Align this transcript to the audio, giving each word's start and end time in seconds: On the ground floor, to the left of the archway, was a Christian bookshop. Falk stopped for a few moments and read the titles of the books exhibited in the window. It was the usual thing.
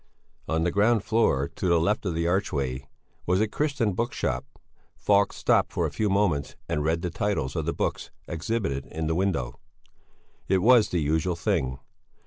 On 0.47 0.63
the 0.63 0.71
ground 0.71 1.03
floor, 1.03 1.47
to 1.55 1.67
the 1.69 1.79
left 1.79 2.07
of 2.07 2.15
the 2.15 2.25
archway, 2.25 2.87
was 3.27 3.39
a 3.39 3.47
Christian 3.47 3.93
bookshop. 3.93 4.45
Falk 4.95 5.31
stopped 5.31 5.71
for 5.71 5.85
a 5.85 5.91
few 5.91 6.09
moments 6.09 6.55
and 6.67 6.83
read 6.83 7.03
the 7.03 7.11
titles 7.11 7.55
of 7.55 7.67
the 7.67 7.71
books 7.73 8.09
exhibited 8.27 8.87
in 8.87 9.05
the 9.05 9.13
window. 9.13 9.59
It 10.47 10.63
was 10.63 10.89
the 10.89 11.01
usual 11.03 11.35
thing. 11.35 11.77